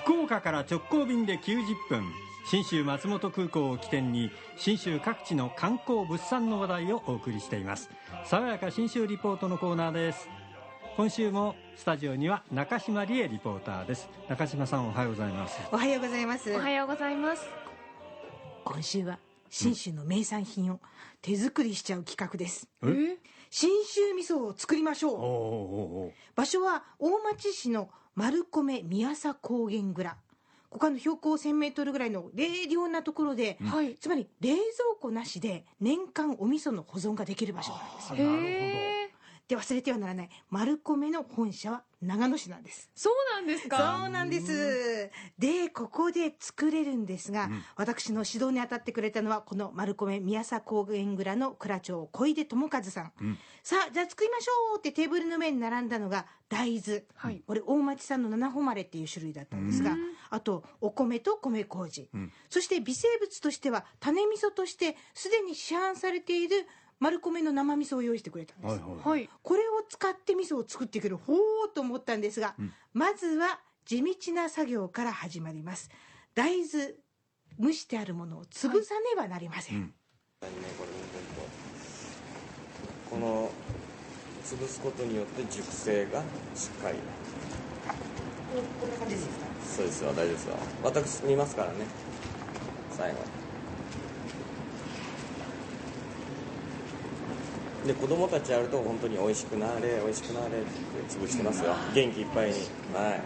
[0.00, 2.04] 福岡から直行便で90分。
[2.46, 7.90] 信州松本空港を起点に信州各地の観光物産の話題をお送りしています。
[8.24, 10.28] 爽やか信州リポートのコーナーです。
[10.96, 14.08] 今週もスタジオには中島理恵リポーターです。
[14.28, 15.60] 中島さんおはようございます。
[15.70, 16.50] おはようございます。
[16.54, 17.46] おはようございます。
[18.64, 19.18] 今週は
[19.50, 20.80] 信州の名産品を
[21.20, 22.68] 手作りしちゃう企画です。
[22.82, 23.18] え？
[23.50, 25.14] 信州味噌を作りましょう。
[25.14, 25.26] おーおー
[26.08, 30.16] お場所は大町市の丸米宮佐高原蔵。
[30.70, 34.60] ここはあの標高1000メートルぐらいの冷涼なところで、はいつまり冷蔵
[35.00, 38.12] 庫なしで年間お味噌の保存ができる場所なんです。
[38.12, 38.99] ーなるへえ
[39.50, 40.30] で忘れてはならない。
[40.48, 42.88] 丸米の本社は長野市なんです。
[42.94, 45.10] そうなんですそかうなんです。
[45.38, 47.62] でここで作れるんですが、うん。
[47.76, 53.38] 私の指導に当たってくれたのはこの丸米宮佐高原蔵の蔵長小出智和さん、うん。
[53.62, 57.42] さあじゃあ作りましょうってテーブルの上に並んだのが大豆、はい。
[57.46, 59.98] これ大町産の七誉れっていう種類だったんですが、うん。
[60.30, 62.32] あとお米と米麹、うん。
[62.48, 66.66] そして微生物としては種味噌としてすでに市販されている
[67.00, 69.28] 丸米の生味噌を用意してくれたんです、はいはいはい。
[69.42, 71.38] これを使って味噌を作っていけるほう
[71.74, 72.72] と思ったんですが、うん。
[72.92, 75.90] まずは地道な作業から始まります。
[76.34, 76.94] 大豆
[77.58, 79.82] 蒸してあるものを潰さねばなりません、うん。
[79.82, 79.92] ね
[80.78, 80.90] これ
[83.10, 83.50] この
[84.44, 86.22] 潰すことによって熟成が
[86.54, 86.98] しっかり。
[88.80, 89.32] こんな感じですか？
[89.76, 90.56] そうですよ大丈夫ですよ。
[90.84, 91.78] 私見ますからね。
[92.96, 93.18] 最後
[97.90, 100.68] で子供たちやると本当に美味しくなれ美味しくなれって
[101.08, 101.74] 潰してますよ。
[101.92, 102.54] 元気いっぱいに。
[102.94, 103.22] はい。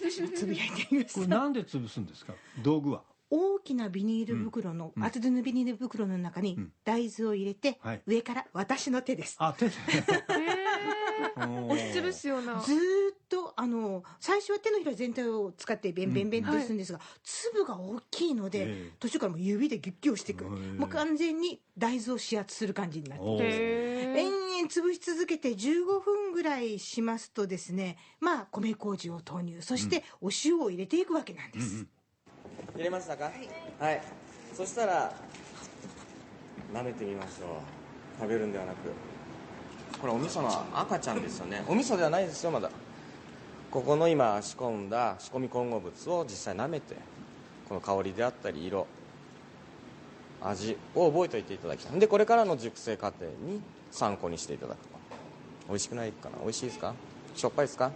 [0.00, 2.34] 私もつぶやいてみましたこれなんで潰すんですか？
[2.64, 3.02] 道具は？
[3.30, 5.04] 大きなビニール袋の、うん。
[5.04, 6.72] 厚手のビニール袋の中にうん。
[6.84, 8.02] 大豆を入れて、はい。
[8.06, 9.36] 上から私の手です。
[9.38, 9.72] あ手で。
[11.36, 12.60] 押しつぶすような。
[12.60, 12.80] ずーっ
[13.12, 13.13] と
[13.56, 18.92] あの最初は手のひら全体を使ってベンベンベンってするんですが、粒が大きいので、ええ。
[18.98, 23.42] 途中からもう指でギュッギュ押していく、もう完全に大豆を指圧する感じになっておー。
[23.42, 29.60] へ延々潰し続けて15分ぐらいしますとですねまあ米麹を投入。
[29.62, 31.88] そしてお塩を入れていくわけなんです、うんうん。
[32.76, 33.30] 入れましたか？
[33.78, 34.02] はい、
[34.52, 35.12] そしたら
[36.72, 38.20] 舐めてみましょう。
[38.20, 38.76] 食べるんではなく。
[40.00, 40.48] これお味噌の
[40.78, 41.64] 赤ちゃんですよね。
[41.66, 42.70] お味噌ではないですよまだ
[43.74, 46.94] ここの今仕込んだ仕込み混合物を実際舐めて
[47.68, 48.86] この香りであったり色
[50.42, 51.98] 味を覚えておいていただきたい。
[51.98, 54.94] でこれからの熟成過程に参考にしていただくと。
[55.70, 56.38] 美味しくないかな？
[56.40, 56.94] 美味しいですか？
[57.34, 57.90] しょっぱいですか？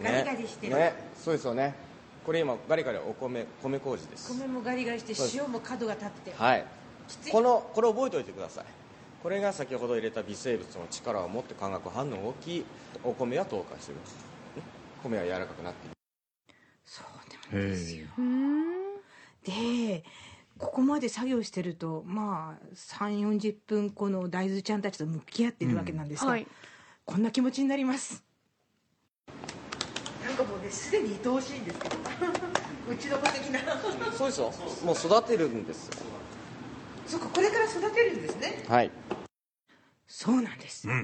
[0.00, 0.76] ガリガリしてる。
[0.76, 0.94] ね。
[1.20, 1.74] そうですよね。
[2.24, 4.32] これ今ガリガリお米米麹です。
[4.38, 6.32] 米もガリガリして塩も角が立って。
[6.36, 6.64] はい。
[7.08, 7.32] きつい。
[7.32, 8.64] このこれ覚えておいてください
[9.22, 12.64] これが先ほど入れた微生物の力を持って化学反応大きい
[13.02, 14.02] お米は透過してる、ね。
[15.02, 15.96] 米は柔らかくなっている。
[16.84, 18.06] そうなんですよ。
[19.44, 20.04] で
[20.58, 26.46] ここまで作業してるとまあ3 4 0分この大豆ちゃんたちと向き合ってるわけなんですが、はい。
[27.04, 28.24] こんな気持ちになります。
[30.24, 31.96] なんかもうねすでに愛おしいんですけど。
[32.88, 33.60] うちの子的な。
[34.12, 34.52] そうですよ。
[34.84, 35.94] もう育てるんですよ
[37.06, 38.64] そっかこれから育てるんですね。
[38.68, 38.90] はい。
[40.08, 40.94] そうなんです、うん。
[40.94, 40.96] う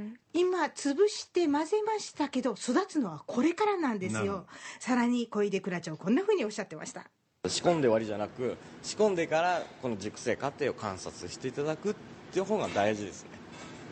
[0.00, 0.18] ん。
[0.32, 4.46] 今潰して混ぜましたけど育つのはこれからなんですよ。
[4.80, 7.04] さらに小出倉長こんなふうにおっしゃってました。
[7.48, 11.94] 仕込んで終わりじゃなく仕込んでからこの熟成過程を観察していただくっ
[12.32, 13.30] ていう方が大事ですね。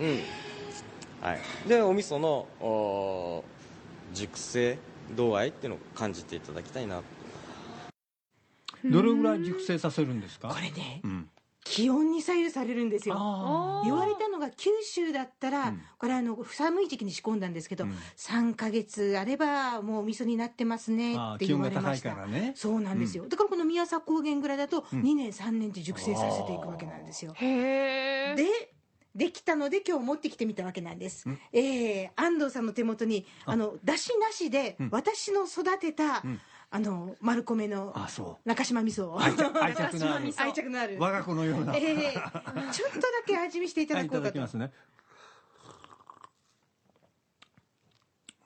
[0.00, 1.26] うん。
[1.28, 1.41] はい。
[1.69, 3.44] でお味噌のお
[4.12, 4.78] 熟成
[5.14, 7.02] 度合いっていうのを感じていただきたいな。
[8.84, 10.48] どれぐらい熟成させるんですか？
[10.48, 11.28] これねうん
[11.64, 13.16] 気温に左右されるんですよ。
[13.19, 15.82] あ言われたのが九州だったら、うん。
[15.98, 17.96] これあの寒い時期に仕込んだんですけど、うん。
[18.16, 22.14] 3か月あればもうお味噌になってますねあって言われました。
[22.14, 25.00] からねそうなんですよ、だからこの宮佐高原蔵だとうん。
[25.00, 28.44] 2年3年って熟成させていくわけなんですよ、へえで
[29.14, 31.38] できたので今日持ってきてみたわけなんです、うん。
[31.52, 33.52] えー安藤さんの手元にあ。
[33.52, 34.88] あの出汁なしでうん。
[34.93, 36.40] 私の育てた、うん
[36.75, 37.94] あの丸米の
[38.44, 39.15] 中島味噌を。
[39.15, 39.75] う愛着のある。
[39.76, 40.97] 中島味噌愛着のある。
[40.99, 42.12] 我が子のような、えー
[42.73, 44.73] ちょっとだけ味見していただこうかと、だきますね。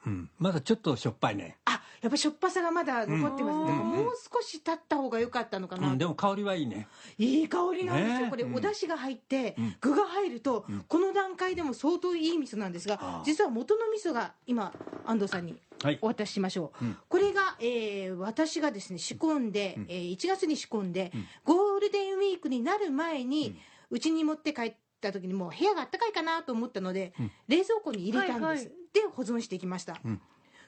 [0.06, 0.30] うん。
[0.38, 3.66] まだちょっとしょっぱいね、あやっぱりしょっぱさがまだ残ってます、うん。
[3.66, 6.86] だからもう少し経った方が良かったのかな、うん、でも香りはいいね。
[7.16, 8.56] いい香りなんですよ、これ、ねうん。
[8.56, 9.76] お出汁が入って、うん。
[9.80, 10.84] 具が入ると、うん。
[10.86, 14.72] この段階でも相当いい味噌なんですが実は元の味噌が今
[15.06, 15.98] 安藤さんにはい。
[16.02, 16.96] お渡ししましょう、うん。
[17.08, 17.17] こ
[17.60, 19.86] えー私がですね仕込んで、うん。
[19.88, 21.26] えー1月に仕込んで、うん。
[21.44, 23.58] ゴールデンウィークになる前に
[23.90, 27.30] うち、に持って帰った時にもう部屋があったかいかなと思ったので、うん。
[27.48, 28.64] 冷蔵庫に入れたんです、はいはい。
[28.66, 30.20] で保存していきました、うん。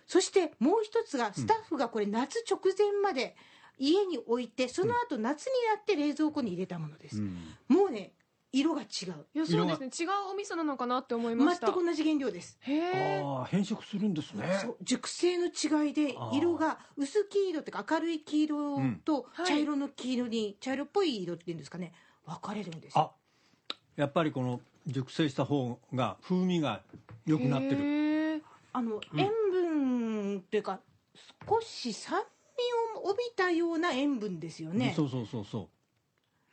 [0.07, 3.37] そしてもう一つがスタッフがこれ夏直前まで
[3.79, 7.37] 家に置いてその後夏になって冷蔵庫に入れたものです、うん。
[7.69, 8.13] もうね
[8.53, 9.27] 色が違う。
[9.35, 10.07] いやそうですね。
[10.07, 11.67] 違うお味噌なのかなって思いました。
[11.67, 12.59] 全く同じ原料です。
[12.63, 14.45] へえああ変色するんですね。
[14.61, 14.77] そう。
[14.83, 19.47] 熟成の違いで色が薄黄色っていうか明るい黄色とはい。
[19.47, 21.93] 茶色の黄色に茶色っぽい色っていうんですかね。
[22.27, 23.03] 分かれるんですよ。
[23.03, 26.83] あやっぱりこの熟成した方が風味が
[27.27, 27.83] 良くなってる。
[27.83, 28.43] へえ
[28.73, 30.81] あの塩分っていうか
[31.49, 32.25] 少し酸味
[32.99, 34.93] を帯びたような塩分ですよね。
[34.97, 35.69] そうそうそうそ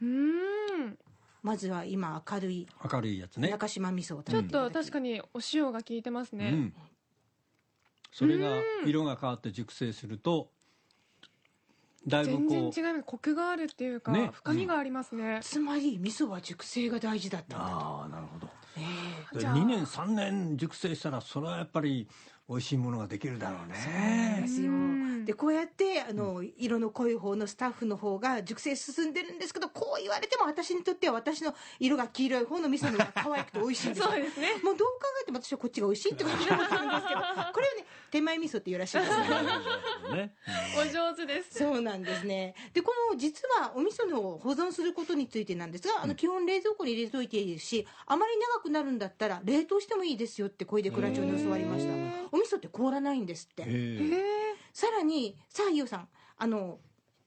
[0.01, 0.97] うーん
[1.43, 3.49] まずは今明るい明るいやつね。
[3.49, 6.73] 中島味噌をちょっと確かにお塩が効いてますね、うん、
[8.11, 8.89] それがうん。
[8.89, 10.49] 色が変わって熟成すると
[12.07, 14.29] だいぶ全然こう違いますコクがあるっていうか、ね。
[14.33, 17.71] 深みがありますね、つまり味噌は熟成が大事だったんだと。
[17.73, 18.47] ああなるほど。
[18.77, 18.81] え
[19.31, 19.35] え。
[19.35, 19.55] でじゃあ。
[19.55, 22.07] 2年3年熟成したらそれはやっぱり
[22.47, 23.99] 美味しいものができるだろうそうな
[24.33, 24.71] んでねすよ。
[24.71, 34.05] うんでこうやってあの、色の濃い方のスタッフの方が熟成進んでるんですけどこう言われても私にとっては私の色が黄色い方の味噌の方が可愛くて美味しいんですよ。
[34.11, 34.47] そうですね。
[34.63, 37.21] もうどう考えても私はこっちが美味しいってことに思ってるんですけど
[37.53, 39.11] これをね手前味噌っていうらしいです
[40.13, 40.35] ね
[40.79, 41.59] お上手です。
[41.59, 42.55] そうなんですね。
[42.73, 51.93] でこの実はお味噌の保存することについてなんですがあの基本冷蔵庫に入れといていいですしあまり長くなるんだったら冷凍してもいいですよって小出倉長に教わりました。
[52.31, 53.63] お味噌って凍らないんですって。
[53.63, 54.46] へえ
[54.77, 56.07] さらにさあ伊代さん
[56.37, 56.77] あの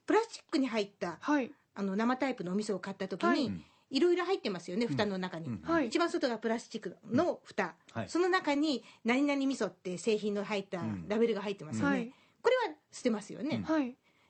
[0.07, 1.51] プラスチックに入ったはい。
[1.75, 3.53] あの生タイプのお味噌を買った時に、はい。
[3.91, 5.61] いろいろ入ってますよね蓋の中に、うん。
[5.63, 5.89] はい。
[5.89, 8.09] 一番外がプラスチックの蓋、はい。
[8.09, 11.09] その中に何々味噌って製品の入ったうん。
[11.09, 12.13] ラベルが入ってますよね、はい。
[12.41, 13.65] これは捨てますよね、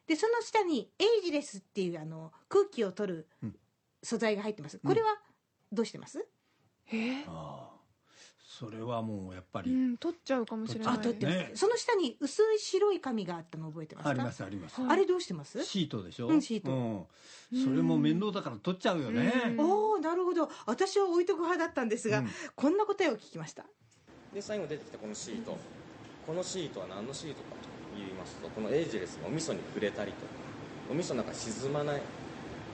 [0.07, 3.57] でその下にエイジレスっていうあの空気を取るうん。
[4.03, 4.79] 素材が入ってます。
[4.79, 5.09] これは
[5.71, 6.27] どうしてます、
[6.85, 7.80] へえああ
[8.59, 10.95] それはもうやっぱりうん取っちゃうかもしれない。
[10.95, 11.51] あ取ってます、ね。
[11.55, 14.11] その下に薄い白い紙があったの覚えてますか？
[14.11, 14.81] ありますあります。
[14.81, 15.65] はいあれどうしてます？
[15.65, 16.27] シートでしょ？
[16.27, 16.73] うんシート。
[16.73, 17.65] うん。
[17.65, 19.33] それも面倒だから取っちゃうよね。
[19.51, 19.61] うん。
[19.61, 20.51] おおなるほど。
[20.67, 22.29] 私は置いとく派だったんですが、うん。
[22.57, 23.65] こんな答えを聞きました。
[24.35, 25.57] で最後出てきたこのシート。
[26.27, 30.33] このシートは何のシートかと言いますとこのエイジレスのお味噌に触れたりとか
[30.91, 32.03] お味噌の中に沈まない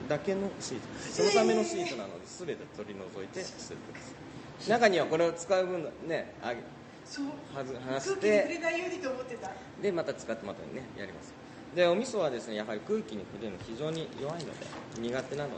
[0.07, 4.26] だけのシートそのためのシートなので全て取り除いて捨ててください
[4.67, 6.61] 中にはこれを使う分ねあげ
[7.05, 7.25] そう。
[7.53, 9.51] はず離してないようにと思ってた。
[9.81, 11.33] でまた使ってまたねやります。
[11.75, 14.65] でお味噌はですねやはり空気に触れるの非常に弱いので
[14.99, 15.55] 苦手なので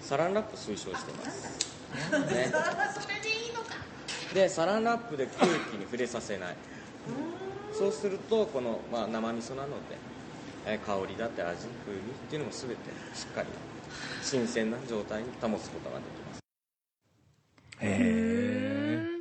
[0.00, 1.72] サランラップ推奨してます。
[2.34, 2.52] ね。
[4.34, 6.56] でサランラップで空気に触れさせない。
[7.72, 9.96] そうするとこの、まあ、生味噌なので、
[10.66, 12.76] えー香りだって味風味っていうのも全て
[13.14, 13.48] しっかり
[14.22, 16.41] 新鮮な状態に保つことができます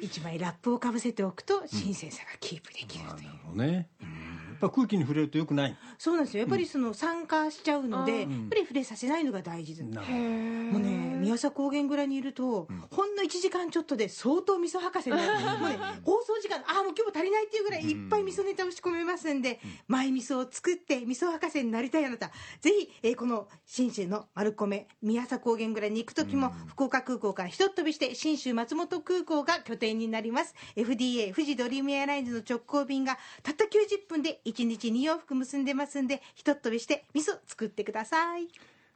[0.01, 3.89] 一枚ラップをかぶせておくと新鮮さがキープできるという、なるほどね。
[3.99, 5.77] やっぱ空気に触れるとよくない。
[5.97, 6.41] そうなんですよ。
[6.41, 8.31] やっぱりその酸化しちゃうので、うん。
[8.31, 10.90] やっぱり触れさせないのが大事です、なるへえもうね
[11.31, 15.59] 宮佐高原蔵にいると、ほんの1時間ちょっとで相当味噌博士になる。
[15.59, 22.31] もうね放送時間ああもう今日足りないっていうぐらいいっぱい味噌ネタを仕込めますんで、マイ味噌を作って味噌博士になりたいあなた。
[22.59, 30.53] ぜひ、えーこの信州の丸米宮佐高原蔵に行く時も、福岡空港からひとっ飛びして信州松本空港が拠点になります。
[30.75, 38.47] FDA 富士ドリームエアラインズの直行便がたった90分で1日2往復結んでますんでひとっ飛びして味噌作ってください。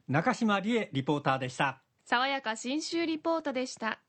[0.08, 4.05] 中島理恵リポーターでした爽やか新州リポートでした。